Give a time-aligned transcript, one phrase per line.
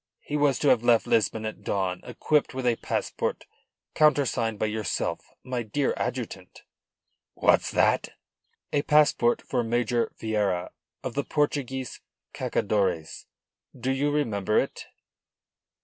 [0.21, 3.45] He was to have left Lisbon at dawn equipped with a passport
[3.93, 6.63] countersigned by yourself, my dear adjutant."
[7.35, 8.09] "What's that?"
[8.73, 10.71] "A passport for Major Vieira
[11.03, 12.01] of the Portuguese
[12.33, 13.27] Cacadores.
[13.79, 14.87] Do you remember it?"